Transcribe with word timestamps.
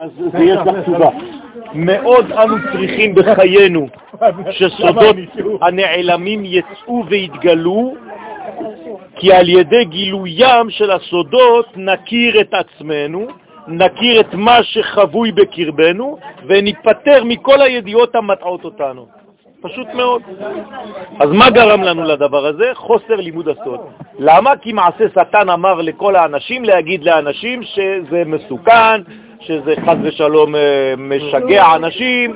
אז 0.00 0.10
זה 0.32 0.38
יש 0.38 0.56
לך 0.56 0.74
תשובה. 0.82 1.10
מאוד 1.74 2.32
אנו 2.32 2.56
צריכים 2.72 3.14
בחיינו 3.14 3.88
שסודות 4.50 5.16
הנעלמים 5.62 6.42
יצאו 6.44 7.04
ויתגלו, 7.08 7.94
כי 9.16 9.32
על 9.32 9.48
ידי 9.48 9.84
גילוים 9.84 10.70
של 10.70 10.90
הסודות 10.90 11.66
נכיר 11.76 12.40
את 12.40 12.54
עצמנו, 12.54 13.26
נכיר 13.68 14.20
את 14.20 14.34
מה 14.34 14.62
שחבוי 14.62 15.32
בקרבנו, 15.32 16.18
וניפטר 16.46 17.24
מכל 17.24 17.62
הידיעות 17.62 18.14
המטעות 18.14 18.64
אותנו. 18.64 19.06
פשוט 19.62 19.86
מאוד. 19.94 20.22
אז 21.20 21.28
מה 21.32 21.50
גרם 21.50 21.82
לנו 21.82 22.02
לדבר 22.02 22.46
הזה? 22.46 22.70
חוסר 22.74 23.16
לימוד 23.16 23.48
הסוד. 23.48 23.80
למה? 24.18 24.56
כי 24.56 24.72
מעשה 24.72 25.04
שטן 25.08 25.48
אמר 25.48 25.74
לכל 25.74 26.16
האנשים 26.16 26.64
להגיד 26.64 27.04
לאנשים 27.04 27.62
שזה 27.62 28.22
מסוכן, 28.26 29.00
שזה 29.40 29.74
חז 29.86 29.96
ושלום 30.02 30.54
אה, 30.54 30.94
משגע 30.98 31.74
אנשים, 31.76 32.34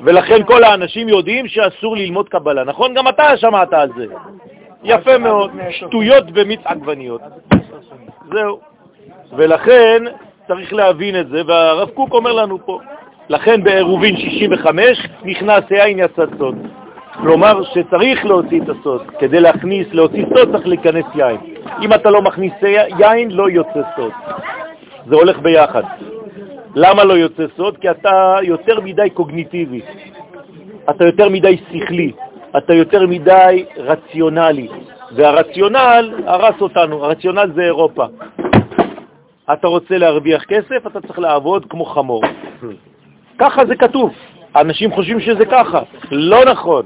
ולכן 0.00 0.44
כל 0.44 0.64
האנשים 0.64 1.08
יודעים 1.08 1.48
שאסור 1.48 1.96
ללמוד 1.96 2.28
קבלה. 2.28 2.64
נכון? 2.64 2.94
גם 2.94 3.08
אתה 3.08 3.36
שמעת 3.36 3.72
על 3.72 3.88
זה. 3.96 4.04
יפה 4.84 5.18
מאוד. 5.18 5.50
שטויות 5.70 6.30
במיץ 6.30 6.60
עגבניות. 6.64 7.20
זהו. 8.32 8.60
ולכן 9.36 10.02
צריך 10.48 10.72
להבין 10.72 11.20
את 11.20 11.28
זה, 11.28 11.42
והרב 11.46 11.88
קוק 11.88 12.12
אומר 12.12 12.32
לנו 12.32 12.66
פה. 12.66 12.80
לכן 13.28 13.62
בעירובין 13.62 14.16
65 14.16 15.08
נכנס 15.24 15.64
יין 15.70 15.98
יצא 15.98 16.24
סוד. 16.38 16.56
כלומר 17.14 17.62
שצריך 17.64 18.26
להוציא 18.26 18.60
את 18.62 18.68
הסוד. 18.68 19.02
כדי 19.18 19.40
להכניס, 19.40 19.86
להוציא 19.92 20.24
סוד 20.34 20.52
צריך 20.52 20.66
להיכנס 20.66 21.04
יין. 21.14 21.36
אם 21.82 21.92
אתה 21.92 22.10
לא 22.10 22.22
מכניס 22.22 22.52
יין, 22.98 23.30
לא 23.30 23.50
יוצא 23.50 23.80
סוד. 23.96 24.12
זה 25.06 25.14
הולך 25.14 25.38
ביחד. 25.38 25.82
למה 26.80 27.04
לא 27.04 27.14
יוצא 27.14 27.44
סוד? 27.56 27.76
כי 27.76 27.90
אתה 27.90 28.36
יותר 28.42 28.80
מדי 28.80 29.10
קוגניטיבי, 29.10 29.80
אתה 30.90 31.04
יותר 31.04 31.28
מדי 31.28 31.56
שכלי, 31.72 32.12
אתה 32.56 32.74
יותר 32.74 33.06
מדי 33.06 33.64
רציונלי, 33.76 34.68
והרציונל 35.12 36.14
הרס 36.26 36.60
אותנו, 36.60 37.04
הרציונל 37.04 37.50
זה 37.54 37.62
אירופה. 37.62 38.06
אתה 39.52 39.68
רוצה 39.68 39.98
להרוויח 39.98 40.44
כסף, 40.44 40.86
אתה 40.86 41.00
צריך 41.00 41.18
לעבוד 41.18 41.66
כמו 41.70 41.84
חמור. 41.84 42.22
ככה 43.38 43.66
זה 43.66 43.76
כתוב. 43.76 44.12
אנשים 44.56 44.92
חושבים 44.92 45.20
שזה 45.20 45.44
ככה. 45.46 45.82
לא 46.10 46.44
נכון. 46.44 46.82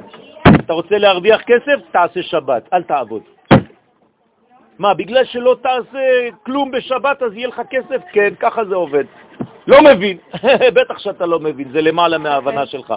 אתה 0.49 0.73
רוצה 0.73 0.99
להרוויח 0.99 1.41
כסף, 1.43 1.79
תעשה 1.93 2.23
שבת, 2.23 2.69
אל 2.73 2.83
תעבוד. 2.83 3.23
מה, 4.79 4.95
בגלל 4.95 5.25
שלא 5.25 5.57
תעשה 5.63 6.29
כלום 6.43 6.71
בשבת 6.71 7.23
אז 7.23 7.33
יהיה 7.33 7.49
לך 7.49 7.63
כסף? 7.71 8.03
כן, 8.13 8.35
ככה 8.41 8.65
זה 8.65 8.75
עובד. 8.75 9.05
לא 9.67 9.83
מבין. 9.83 10.17
בטח 10.77 10.99
שאתה 10.99 11.27
לא 11.27 11.41
מבין, 11.41 11.69
זה 11.73 11.81
למעלה 11.81 12.19
מההבנה 12.19 12.67
שלך. 12.67 12.95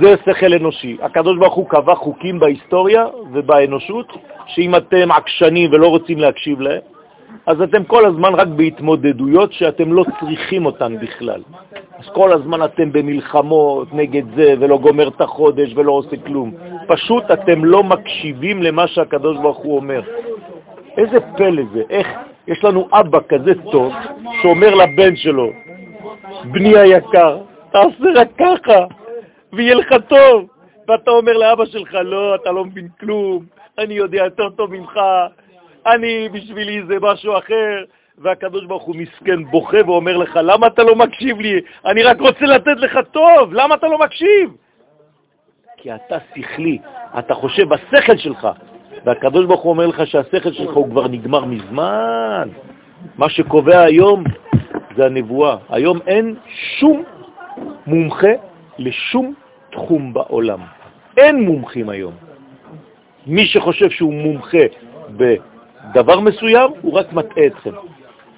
זה 0.00 0.14
שכל 0.24 0.52
אנושי. 0.54 0.96
הקדוש 1.02 1.38
ברוך 1.38 1.54
הוא 1.54 1.68
קבע 1.68 1.94
חוקים 1.94 2.40
בהיסטוריה 2.40 3.06
ובאנושות, 3.32 4.06
שאם 4.46 4.76
אתם 4.76 5.12
עקשנים 5.12 5.72
ולא 5.72 5.86
רוצים 5.86 6.18
להקשיב 6.18 6.60
להם, 6.60 6.80
אז 7.46 7.62
אתם 7.62 7.84
כל 7.84 8.06
הזמן 8.06 8.34
רק 8.34 8.48
בהתמודדויות 8.48 9.52
שאתם 9.52 9.92
לא 9.92 10.04
צריכים 10.20 10.66
אותן 10.66 10.96
בכלל. 11.00 11.42
אז 11.98 12.04
כל 12.14 12.32
הזמן 12.32 12.64
אתם 12.64 12.92
במלחמות 12.92 13.88
נגד 13.92 14.22
זה, 14.36 14.54
ולא 14.60 14.78
גומר 14.78 15.08
את 15.08 15.20
החודש 15.20 15.72
ולא 15.76 15.92
עושה 15.92 16.16
כלום. 16.26 16.52
פשוט 16.86 17.30
אתם 17.30 17.64
לא 17.64 17.82
מקשיבים 17.82 18.62
למה 18.62 18.86
שהקדוש 18.86 19.36
ברוך 19.36 19.58
הוא 19.58 19.76
אומר. 19.76 20.02
איזה 20.96 21.20
פלא 21.36 21.62
זה, 21.72 21.82
איך 21.90 22.08
יש 22.50 22.64
לנו 22.64 22.88
אבא 22.92 23.18
כזה 23.28 23.52
טוב 23.72 23.92
שאומר 24.42 24.74
לבן 24.74 25.16
שלו, 25.16 25.50
בני 26.44 26.78
היקר, 26.78 27.38
תעשה 27.72 28.10
רק 28.14 28.28
ככה 28.38 28.84
ויהיה 29.52 29.74
לך 29.74 29.94
טוב. 30.08 30.46
ואתה 30.88 31.10
אומר 31.10 31.32
לאבא 31.32 31.64
שלך, 31.64 31.94
לא, 31.94 32.34
אתה 32.34 32.50
לא 32.52 32.64
מבין 32.64 32.88
כלום, 33.00 33.44
אני 33.78 33.94
יודע 33.94 34.24
יותר 34.24 34.50
טוב 34.50 34.72
ממך, 34.72 35.00
אני 35.86 36.28
בשבילי 36.28 36.82
זה 36.86 36.94
משהו 37.00 37.38
אחר. 37.38 37.84
והקדוש 38.20 38.64
ברוך 38.64 38.82
הוא 38.82 38.96
מסכן 38.96 39.44
בוכה 39.44 39.76
ואומר 39.86 40.16
לך, 40.16 40.38
למה 40.42 40.66
אתה 40.66 40.82
לא 40.82 40.96
מקשיב 40.96 41.40
לי? 41.40 41.60
אני 41.86 42.02
רק 42.02 42.20
רוצה 42.20 42.44
לתת 42.46 42.76
לך 42.76 42.98
טוב, 43.12 43.52
למה 43.52 43.74
אתה 43.74 43.86
לא 43.86 43.98
מקשיב? 43.98 44.50
כי 45.76 45.94
אתה 45.94 46.18
שכלי, 46.34 46.78
אתה 47.18 47.34
חושב 47.34 47.68
בשכל 47.68 48.16
שלך, 48.16 48.48
והקדוש 49.06 49.46
ברוך 49.46 49.62
הוא 49.62 49.70
אומר 49.70 49.86
לך 49.86 50.06
שהשכל 50.06 50.52
שלך 50.52 50.74
הוא 50.74 50.90
כבר 50.90 51.08
נגמר 51.08 51.44
מזמן. 51.44 52.48
מה 53.18 53.28
שקובע 53.28 53.80
היום 53.80 54.24
זה 54.96 55.06
הנבואה. 55.06 55.56
היום 55.68 55.98
אין 56.06 56.34
שום 56.46 57.02
מומחה 57.86 58.32
לשום 58.78 59.34
תחום 59.70 60.12
בעולם. 60.12 60.60
אין 61.16 61.40
מומחים 61.40 61.88
היום. 61.88 62.12
מי 63.26 63.46
שחושב 63.46 63.90
שהוא 63.90 64.14
מומחה 64.14 64.64
בדבר 65.10 66.20
מסוים, 66.20 66.70
הוא 66.82 66.92
רק 66.94 67.12
מטעה 67.12 67.46
אתכם. 67.46 67.70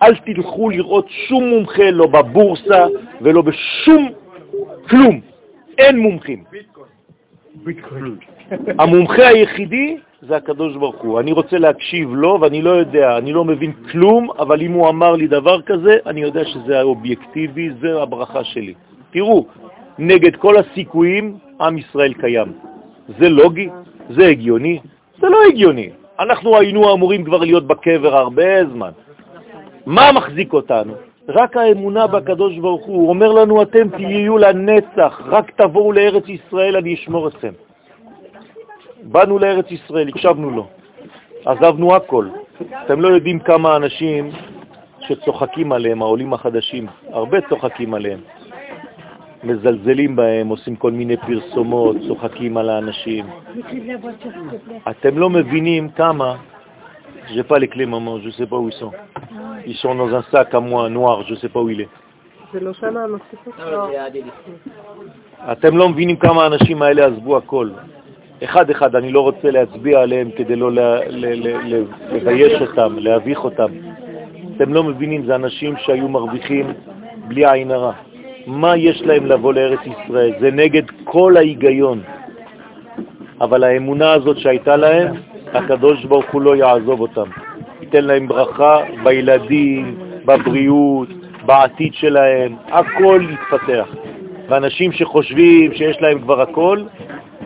אל 0.03 0.17
תלכו 0.17 0.71
לראות 0.71 1.07
שום 1.09 1.49
מומחה, 1.49 1.91
לא 1.91 2.07
בבורסה 2.07 2.87
ולא 3.21 3.43
בשום 3.43 4.09
כלום. 4.89 5.21
אין 5.79 5.99
מומחים. 5.99 6.45
המומחה 8.79 9.29
היחידי 9.29 9.97
זה 10.29 10.37
הקדוש 10.37 10.77
ברוך 10.77 10.97
הוא. 11.03 11.21
אני 11.21 11.33
רוצה 11.33 11.59
להקשיב 11.59 12.15
לו 12.15 12.39
ואני 12.41 12.63
לא 12.63 12.71
יודע, 12.71 13.19
אני 13.19 13.33
לא 13.33 13.45
מבין 13.45 13.73
כלום, 13.73 14.31
אבל 14.39 14.63
אם 14.63 14.73
הוא 14.73 14.89
אמר 14.89 15.13
לי 15.13 15.27
דבר 15.27 15.63
כזה, 15.63 15.97
אני 16.07 16.21
יודע 16.21 16.45
שזה 16.45 16.79
האובייקטיבי, 16.79 17.71
זה 17.81 18.03
הברכה 18.03 18.45
שלי. 18.45 18.75
תראו, 19.11 19.47
נגד 19.99 20.37
כל 20.37 20.55
הסיכויים, 20.57 21.37
עם 21.61 21.79
ישראל 21.79 22.13
קיים. 22.13 22.53
זה 23.19 23.29
לוגי? 23.29 23.69
זה 24.11 24.27
הגיוני? 24.27 24.79
זה 25.21 25.29
לא 25.29 25.39
הגיוני. 25.49 25.91
אנחנו 26.21 26.57
היינו 26.59 26.95
אמורים 26.95 27.25
כבר 27.25 27.39
להיות 27.39 27.67
בקבר 27.67 28.17
הרבה 28.17 28.65
זמן. 28.73 28.91
מה 29.87 30.13
מחזיק 30.13 30.53
אותנו? 30.53 30.93
רק 31.29 31.57
האמונה 31.57 32.07
בקדוש 32.07 32.59
ברוך 32.59 32.85
הוא. 32.87 32.97
הוא 32.97 33.09
אומר 33.09 33.33
לנו, 33.33 33.63
אתם 33.63 33.89
תהיו 33.89 34.39
לנצח, 34.39 35.21
רק 35.27 35.51
תבואו 35.51 35.93
לארץ 35.93 36.29
ישראל, 36.29 36.77
אני 36.77 36.95
אשמור 36.95 37.29
אתכם. 37.29 37.53
באנו 39.03 39.39
לארץ 39.39 39.71
ישראל, 39.71 40.09
הקשבנו 40.09 40.51
לו, 40.51 40.67
עזבנו 41.45 41.97
הכל. 41.97 42.27
אתם 42.87 43.01
לא 43.01 43.09
יודעים 43.09 43.39
כמה 43.39 43.77
אנשים 43.77 44.31
שצוחקים 45.01 45.73
עליהם, 45.73 46.03
העולים 46.03 46.35
החדשים, 46.35 46.87
הרבה 47.11 47.39
צוחקים 47.49 47.95
עליהם. 47.95 48.21
מזלזלים 49.45 50.17
בהם, 50.17 50.49
עושים 50.49 50.77
כל 50.77 50.91
מיני 50.91 51.17
פרסומות, 51.17 51.97
צוחקים 52.07 52.57
על 52.57 52.69
האנשים. 52.69 53.25
אתם 54.91 55.19
לא 55.19 55.31
מבינים 55.31 55.89
כמה, 55.89 56.37
j'ai 57.31 57.43
pas 57.43 57.59
les 57.59 57.69
clés 57.69 57.87
maman, 57.87 58.19
je 58.19 58.31
sais 58.31 58.47
pas 58.47 58.57
où 58.57 58.69
ils 58.69 58.75
sont. 58.75 58.93
Ils 59.67 59.77
sont 59.77 59.95
dans 59.95 60.15
un 60.15 60.23
sac 60.31 60.55
à 60.55 60.61
moi 60.61 60.89
noir, 60.89 61.23
je 61.29 61.35
sais 61.37 61.49
pas 61.49 61.61
où 61.61 61.71
il 61.71 61.81
est. 61.81 61.89
אתם 65.53 65.77
לא 65.77 65.89
מבינים 65.89 66.17
כמה 66.17 66.45
האנשים 66.45 66.83
האלה 66.83 67.07
עזבו 67.07 67.37
הכל. 67.37 67.71
אחד-אחד, 68.45 68.97
אני 68.97 69.13
לא 69.13 69.21
רוצה 69.21 69.51
להצביע 69.51 70.01
עליהם 70.01 70.31
כדי 70.37 70.57
לא 70.57 70.71
לבייש 72.13 72.61
אותם, 72.61 72.99
להביך 72.99 73.45
אותם. 73.45 73.69
אתם 74.57 74.75
לא 74.75 74.85
מבינים, 74.85 75.25
זה 75.25 75.35
אנשים 75.35 75.75
שהיו 75.77 76.09
מרוויחים 76.09 76.73
בלי 77.29 77.51
עין 77.51 77.71
הרע. 77.71 77.93
מה 78.47 78.77
יש 78.77 79.03
להם 79.03 79.27
לבוא 79.27 79.53
לארץ 79.53 79.81
ישראל? 79.87 80.33
זה 80.41 80.51
נגד 80.51 80.83
כל 81.05 81.37
ההיגיון. 81.37 82.01
אבל 83.41 83.65
האמונה 83.65 84.13
הזאת 84.13 84.39
שהייתה 84.39 84.77
להם, 84.77 85.15
הקדוש 85.53 86.05
ברוך 86.05 86.31
הוא 86.33 86.43
לא 86.43 86.57
יעזוב 86.57 87.01
אותם. 87.01 87.31
ייתן 87.81 88.05
להם 88.05 88.29
ברכה 88.29 88.77
בילדים, 89.03 89.99
בבריאות, 90.25 91.09
בעתיד 91.47 91.95
שלהם, 91.95 92.55
הכל 92.71 93.23
יתפתח. 93.31 93.89
ואנשים 94.49 94.93
שחושבים 94.93 95.75
שיש 95.75 95.97
להם 96.01 96.21
כבר 96.21 96.41
הכל, 96.41 96.83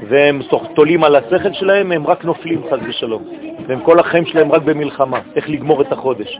והם 0.08 0.40
תולים 0.74 1.04
על 1.04 1.16
השכל 1.16 1.52
שלהם, 1.52 1.92
הם 1.92 2.06
רק 2.06 2.24
נופלים 2.24 2.62
חז 2.70 2.78
ושלום. 2.88 3.24
והם 3.66 3.80
כל 3.80 3.98
החיים 3.98 4.26
שלהם 4.26 4.52
רק 4.52 4.62
במלחמה, 4.62 5.20
איך 5.36 5.48
לגמור 5.48 5.82
את 5.82 5.92
החודש. 5.92 6.38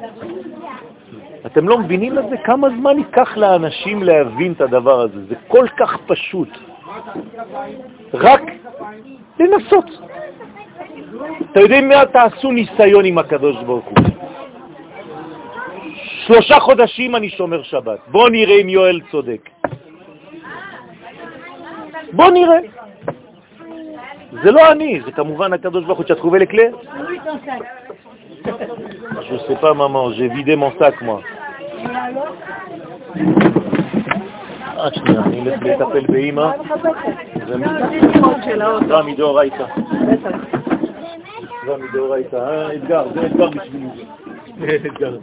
אתם 1.46 1.68
לא 1.68 1.78
מבינים 1.78 2.18
את 2.18 2.24
זה? 2.30 2.36
כמה 2.44 2.68
זמן 2.78 2.98
ייקח 2.98 3.36
לאנשים 3.36 4.02
להבין 4.02 4.52
את 4.52 4.60
הדבר 4.60 5.00
הזה? 5.00 5.24
זה 5.28 5.34
כל 5.48 5.66
כך 5.76 5.96
פשוט. 6.06 6.48
רק 8.14 8.42
לנסות. 9.40 9.90
אתה 11.52 11.60
יודעים 11.60 11.88
מה? 11.88 12.06
תעשו 12.06 12.52
ניסיון 12.52 13.04
עם 13.04 13.18
הקדוש 13.18 13.56
ברוך 13.56 13.84
הוא. 13.84 13.96
שלושה 16.26 16.60
חודשים 16.60 17.16
אני 17.16 17.30
שומר 17.30 17.62
שבת. 17.62 17.98
בוא 18.08 18.28
נראה 18.30 18.60
אם 18.60 18.68
יואל 18.68 19.00
צודק. 19.10 19.50
בוא 22.12 22.30
נראה. 22.30 22.58
זה 24.32 24.50
לא 24.50 24.72
אני, 24.72 25.00
זה 25.04 25.12
כמובן 25.12 25.52
הקדוש 25.52 25.84
ברוך 25.84 25.98
הוא. 25.98 26.06
Tu 26.06 26.12
as 26.12 26.16
trouvé 26.16 26.38
les 26.38 26.46
clés 26.46 26.70
Je 29.28 29.36
sais 29.46 29.56
pas, 29.56 29.74
maman, 29.74 30.12
j'ai 30.12 30.28
vidé 30.28 30.54
mon 30.56 30.72
sac, 30.78 30.94
moi. 31.02 31.20
אה, 34.78 34.88
שנייה, 34.94 35.20
אני 35.20 35.40
אלך 35.40 35.62
לטפל 35.62 36.06
באימא. 36.06 36.50
זה 38.88 39.02
מדאורייתא. 39.02 39.64
זה 41.66 41.76
מדאורייתא. 41.76 42.68
אתגר, 42.74 43.04
זה 43.14 43.26
אתגר 43.26 43.50
בשבילי. 43.50 43.88
אתגר. 44.86 45.18